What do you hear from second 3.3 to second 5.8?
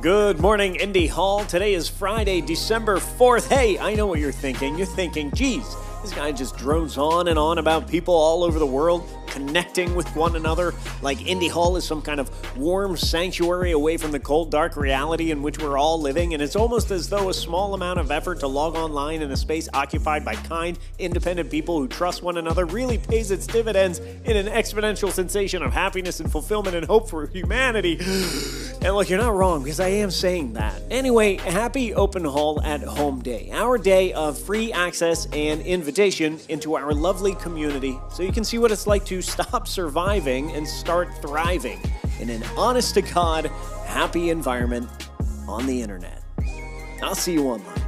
Hey, I know what you're thinking. You're thinking, geez,